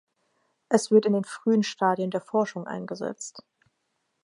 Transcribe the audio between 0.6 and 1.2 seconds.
Es wird in